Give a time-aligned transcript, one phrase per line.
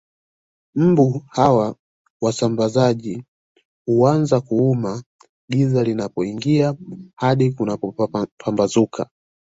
[0.75, 1.75] Mbu hawa
[2.21, 3.23] wasambazaji
[3.85, 5.03] huanza kuuma
[5.51, 6.75] giza linapoingia
[7.15, 9.09] hadi kunapopambazuka